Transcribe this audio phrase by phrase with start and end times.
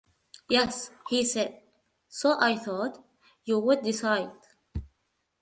[0.49, 1.61] "Yes," he said;
[2.07, 3.05] "so I thought
[3.45, 4.31] you would decide."